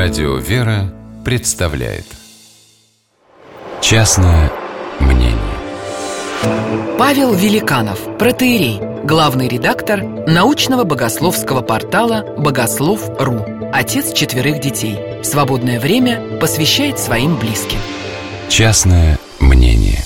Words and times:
Радио 0.00 0.36
«Вера» 0.36 0.94
представляет 1.24 2.04
Частное 3.80 4.48
мнение 5.00 5.36
Павел 6.96 7.34
Великанов, 7.34 7.98
протеерей, 8.16 8.78
главный 9.02 9.48
редактор 9.48 10.04
научного 10.04 10.84
богословского 10.84 11.62
портала 11.62 12.24
«Богослов.ру», 12.38 13.44
отец 13.72 14.12
четверых 14.12 14.60
детей. 14.60 15.00
Свободное 15.24 15.80
время 15.80 16.38
посвящает 16.38 17.00
своим 17.00 17.36
близким. 17.36 17.80
Частное 18.48 19.18
мнение 19.40 20.04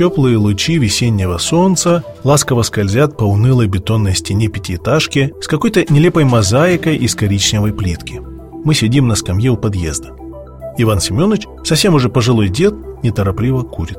Теплые 0.00 0.38
лучи 0.38 0.78
весеннего 0.78 1.36
солнца 1.36 2.02
ласково 2.24 2.62
скользят 2.62 3.18
по 3.18 3.24
унылой 3.24 3.66
бетонной 3.66 4.14
стене 4.14 4.48
пятиэтажки 4.48 5.34
с 5.42 5.46
какой-то 5.46 5.84
нелепой 5.92 6.24
мозаикой 6.24 6.96
из 6.96 7.14
коричневой 7.14 7.74
плитки. 7.74 8.18
Мы 8.64 8.74
сидим 8.74 9.08
на 9.08 9.14
скамье 9.14 9.50
у 9.50 9.58
подъезда. 9.58 10.12
Иван 10.78 11.00
Семенович, 11.00 11.46
совсем 11.64 11.92
уже 11.96 12.08
пожилой 12.08 12.48
дед, 12.48 12.72
неторопливо 13.02 13.60
курит. 13.60 13.98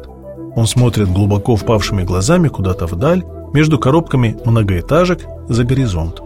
Он 0.56 0.66
смотрит 0.66 1.08
глубоко 1.08 1.56
впавшими 1.56 2.02
глазами 2.02 2.48
куда-то 2.48 2.88
вдаль, 2.88 3.24
между 3.54 3.78
коробками 3.78 4.40
многоэтажек 4.44 5.28
за 5.50 5.64
горизонт. 5.66 6.20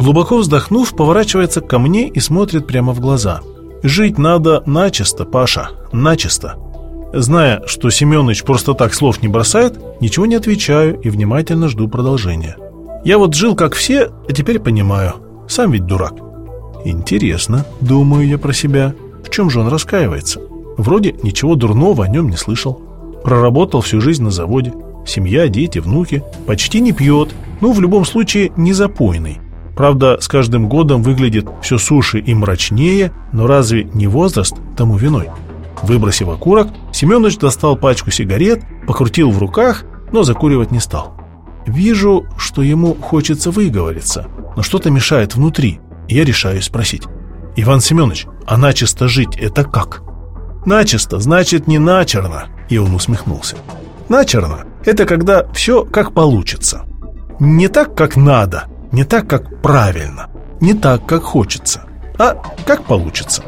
Глубоко 0.00 0.38
вздохнув, 0.38 0.96
поворачивается 0.96 1.60
ко 1.60 1.78
мне 1.78 2.08
и 2.08 2.18
смотрит 2.18 2.66
прямо 2.66 2.92
в 2.92 2.98
глаза. 2.98 3.40
«Жить 3.84 4.18
надо 4.18 4.64
начисто, 4.66 5.24
Паша, 5.24 5.70
начисто. 5.92 6.56
Зная, 7.18 7.62
что 7.66 7.88
Семенович 7.88 8.42
просто 8.42 8.74
так 8.74 8.92
слов 8.92 9.22
не 9.22 9.28
бросает, 9.28 9.80
ничего 10.02 10.26
не 10.26 10.34
отвечаю 10.34 11.00
и 11.00 11.08
внимательно 11.08 11.68
жду 11.68 11.88
продолжения. 11.88 12.56
Я 13.04 13.16
вот 13.16 13.34
жил 13.34 13.56
как 13.56 13.74
все, 13.74 14.10
а 14.28 14.32
теперь 14.34 14.58
понимаю. 14.58 15.14
Сам 15.48 15.72
ведь 15.72 15.86
дурак. 15.86 16.12
Интересно, 16.84 17.64
думаю 17.80 18.28
я 18.28 18.36
про 18.36 18.52
себя. 18.52 18.94
В 19.24 19.30
чем 19.30 19.48
же 19.48 19.60
он 19.60 19.68
раскаивается? 19.68 20.40
Вроде 20.76 21.14
ничего 21.22 21.54
дурного 21.54 22.04
о 22.04 22.08
нем 22.08 22.28
не 22.28 22.36
слышал. 22.36 22.82
Проработал 23.24 23.80
всю 23.80 24.02
жизнь 24.02 24.22
на 24.22 24.30
заводе. 24.30 24.74
Семья, 25.06 25.48
дети, 25.48 25.78
внуки. 25.78 26.22
Почти 26.46 26.80
не 26.80 26.92
пьет. 26.92 27.34
Ну, 27.62 27.72
в 27.72 27.80
любом 27.80 28.04
случае, 28.04 28.52
не 28.58 28.74
запойный. 28.74 29.38
Правда, 29.74 30.18
с 30.20 30.28
каждым 30.28 30.68
годом 30.68 31.02
выглядит 31.02 31.48
все 31.62 31.78
суше 31.78 32.18
и 32.18 32.34
мрачнее, 32.34 33.12
но 33.32 33.46
разве 33.46 33.84
не 33.94 34.06
возраст 34.06 34.54
тому 34.76 34.96
виной? 34.96 35.28
Выбросив 35.82 36.28
окурок, 36.28 36.68
Семенович 36.96 37.36
достал 37.36 37.76
пачку 37.76 38.10
сигарет, 38.10 38.62
покрутил 38.86 39.30
в 39.30 39.38
руках, 39.38 39.84
но 40.12 40.22
закуривать 40.22 40.70
не 40.70 40.80
стал. 40.80 41.14
Вижу, 41.66 42.26
что 42.38 42.62
ему 42.62 42.94
хочется 42.94 43.50
выговориться, 43.50 44.28
но 44.56 44.62
что-то 44.62 44.90
мешает 44.90 45.34
внутри, 45.34 45.78
и 46.08 46.14
я 46.14 46.24
решаю 46.24 46.62
спросить. 46.62 47.02
«Иван 47.54 47.82
Семенович, 47.82 48.26
а 48.46 48.56
начисто 48.56 49.08
жить 49.08 49.36
это 49.36 49.64
как?» 49.64 50.02
«Начисто, 50.64 51.18
значит, 51.20 51.66
не 51.66 51.78
начерно», 51.78 52.46
и 52.70 52.78
он 52.78 52.94
усмехнулся. 52.94 53.56
«Начерно– 54.08 54.64
это 54.86 55.04
когда 55.04 55.46
все 55.52 55.84
как 55.84 56.14
получится. 56.14 56.86
Не 57.38 57.68
так, 57.68 57.94
как 57.94 58.16
надо, 58.16 58.68
не 58.90 59.04
так, 59.04 59.28
как 59.28 59.60
правильно, 59.60 60.30
не 60.62 60.72
так, 60.72 61.04
как 61.04 61.24
хочется, 61.24 61.82
а 62.18 62.42
как 62.64 62.84
получится». 62.84 63.44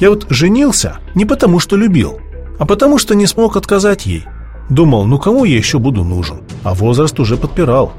Я 0.00 0.10
вот 0.10 0.26
женился 0.30 0.96
не 1.14 1.24
потому, 1.24 1.60
что 1.60 1.76
любил, 1.76 2.18
а 2.58 2.66
потому, 2.66 2.98
что 2.98 3.14
не 3.14 3.26
смог 3.26 3.56
отказать 3.56 4.06
ей. 4.06 4.24
Думал, 4.68 5.04
ну 5.04 5.18
кому 5.18 5.44
я 5.44 5.56
еще 5.56 5.78
буду 5.78 6.04
нужен? 6.04 6.38
А 6.62 6.74
возраст 6.74 7.18
уже 7.20 7.36
подпирал. 7.36 7.92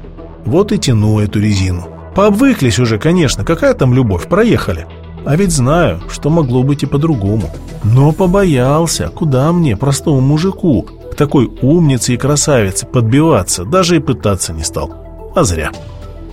Вот 0.44 0.72
и 0.72 0.78
тяну 0.78 1.20
эту 1.20 1.40
резину. 1.40 1.86
Пообвыклись 2.14 2.78
уже, 2.78 2.98
конечно, 2.98 3.44
какая 3.44 3.74
там 3.74 3.92
любовь, 3.94 4.28
проехали. 4.28 4.86
А 5.24 5.36
ведь 5.36 5.52
знаю, 5.52 6.02
что 6.10 6.30
могло 6.30 6.62
быть 6.62 6.82
и 6.82 6.86
по-другому. 6.86 7.50
Но 7.82 8.12
побоялся, 8.12 9.08
куда 9.08 9.52
мне, 9.52 9.76
простому 9.76 10.20
мужику, 10.20 10.86
к 11.12 11.14
такой 11.16 11.50
умнице 11.62 12.14
и 12.14 12.16
красавице 12.16 12.86
подбиваться, 12.86 13.64
даже 13.64 13.96
и 13.96 14.00
пытаться 14.00 14.52
не 14.52 14.64
стал. 14.64 14.94
А 15.34 15.44
зря. 15.44 15.70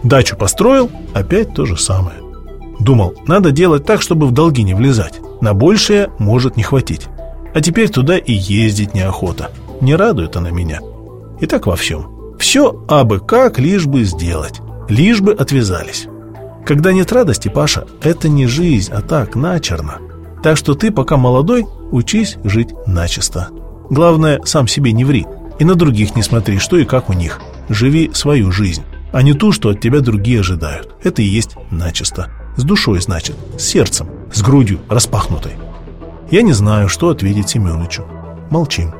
Дачу 0.03 0.35
построил, 0.35 0.89
опять 1.13 1.53
то 1.53 1.65
же 1.65 1.77
самое. 1.77 2.17
Думал, 2.79 3.13
надо 3.27 3.51
делать 3.51 3.85
так, 3.85 4.01
чтобы 4.01 4.27
в 4.27 4.31
долги 4.31 4.63
не 4.63 4.73
влезать. 4.73 5.19
На 5.39 5.53
большее 5.53 6.09
может 6.17 6.57
не 6.57 6.63
хватить. 6.63 7.07
А 7.53 7.61
теперь 7.61 7.89
туда 7.89 8.17
и 8.17 8.33
ездить 8.33 8.93
неохота. 8.93 9.51
Не 9.81 9.95
радует 9.95 10.35
она 10.35 10.51
меня. 10.51 10.79
И 11.39 11.45
так 11.45 11.67
во 11.67 11.75
всем. 11.75 12.35
Все 12.39 12.83
абы 12.87 13.19
как, 13.19 13.59
лишь 13.59 13.85
бы 13.85 14.03
сделать. 14.03 14.61
Лишь 14.89 15.21
бы 15.21 15.33
отвязались. 15.33 16.07
Когда 16.65 16.93
нет 16.93 17.11
радости, 17.11 17.49
Паша, 17.49 17.85
это 18.01 18.29
не 18.29 18.47
жизнь, 18.47 18.91
а 18.93 19.01
так, 19.01 19.35
начерно. 19.35 19.97
Так 20.43 20.57
что 20.57 20.73
ты, 20.73 20.91
пока 20.91 21.17
молодой, 21.17 21.65
учись 21.91 22.37
жить 22.43 22.73
начисто. 22.87 23.49
Главное, 23.89 24.39
сам 24.45 24.67
себе 24.67 24.91
не 24.91 25.03
ври. 25.03 25.25
И 25.59 25.65
на 25.65 25.75
других 25.75 26.15
не 26.15 26.23
смотри, 26.23 26.59
что 26.59 26.77
и 26.77 26.85
как 26.85 27.09
у 27.09 27.13
них. 27.13 27.39
Живи 27.69 28.11
свою 28.13 28.51
жизнь, 28.51 28.83
а 29.11 29.21
не 29.21 29.33
ту, 29.33 29.51
что 29.51 29.69
от 29.69 29.79
тебя 29.79 29.99
другие 29.99 30.39
ожидают. 30.39 30.95
Это 31.03 31.21
и 31.21 31.25
есть 31.25 31.55
начисто. 31.69 32.31
С 32.57 32.63
душой, 32.63 33.01
значит, 33.01 33.35
с 33.57 33.63
сердцем, 33.63 34.09
с 34.33 34.41
грудью 34.41 34.79
распахнутой. 34.89 35.51
Я 36.31 36.43
не 36.43 36.53
знаю, 36.53 36.87
что 36.87 37.09
ответить 37.09 37.49
Семеновичу. 37.49 38.05
Молчим. 38.49 38.93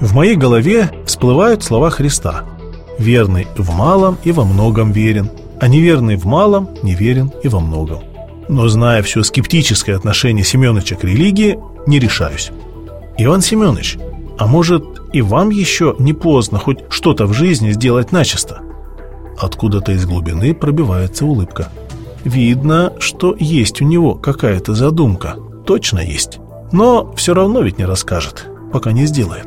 В 0.00 0.14
моей 0.14 0.36
голове 0.36 0.90
всплывают 1.06 1.64
слова 1.64 1.90
Христа. 1.90 2.44
Верный 3.00 3.48
в 3.56 3.74
малом 3.74 4.16
и 4.22 4.30
во 4.30 4.44
многом 4.44 4.92
верен, 4.92 5.28
а 5.60 5.66
неверный 5.66 6.16
в 6.16 6.24
малом 6.24 6.68
неверен 6.84 7.32
и 7.42 7.48
во 7.48 7.58
многом. 7.58 8.04
Но 8.48 8.68
зная 8.68 9.02
все 9.02 9.24
скептическое 9.24 9.96
отношение 9.96 10.44
Семеновича 10.44 10.94
к 10.94 11.02
религии, 11.02 11.58
не 11.88 11.98
решаюсь. 11.98 12.52
Иван 13.18 13.42
Семенович, 13.42 13.98
а 14.38 14.46
может 14.46 14.84
и 15.12 15.20
вам 15.20 15.50
еще 15.50 15.96
не 15.98 16.12
поздно 16.12 16.60
хоть 16.60 16.78
что-то 16.90 17.26
в 17.26 17.32
жизни 17.32 17.72
сделать 17.72 18.12
начисто? 18.12 18.60
Откуда-то 19.36 19.90
из 19.92 20.06
глубины 20.06 20.54
пробивается 20.54 21.26
улыбка. 21.26 21.70
Видно, 22.22 22.92
что 23.00 23.34
есть 23.36 23.82
у 23.82 23.84
него 23.84 24.14
какая-то 24.14 24.74
задумка. 24.74 25.36
Точно 25.66 25.98
есть. 25.98 26.38
Но 26.72 27.12
все 27.14 27.34
равно 27.34 27.60
ведь 27.60 27.78
не 27.78 27.84
расскажет, 27.84 28.46
пока 28.72 28.92
не 28.92 29.06
сделает. 29.06 29.46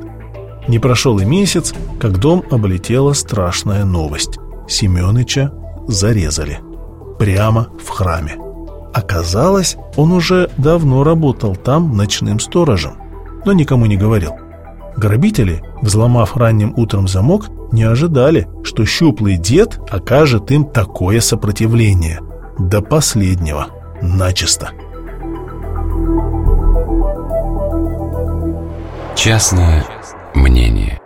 Не 0.67 0.79
прошел 0.79 1.19
и 1.19 1.25
месяц, 1.25 1.73
как 1.99 2.19
дом 2.19 2.43
облетела 2.49 3.13
страшная 3.13 3.85
новость. 3.85 4.39
Семёныча 4.67 5.51
зарезали. 5.87 6.59
Прямо 7.19 7.67
в 7.83 7.89
храме. 7.89 8.37
Оказалось, 8.93 9.77
он 9.95 10.11
уже 10.11 10.49
давно 10.57 11.03
работал 11.03 11.55
там 11.55 11.95
ночным 11.95 12.39
сторожем, 12.39 12.93
но 13.45 13.53
никому 13.53 13.85
не 13.85 13.97
говорил. 13.97 14.33
Грабители, 14.97 15.63
взломав 15.81 16.35
ранним 16.35 16.73
утром 16.75 17.07
замок, 17.07 17.47
не 17.71 17.83
ожидали, 17.83 18.47
что 18.63 18.85
щуплый 18.85 19.37
дед 19.37 19.79
окажет 19.89 20.51
им 20.51 20.65
такое 20.65 21.21
сопротивление– 21.21 22.19
до 22.69 22.81
последнего, 22.81 23.67
начисто. 24.01 24.71
Частное 29.23 29.85
мнение 30.33 30.99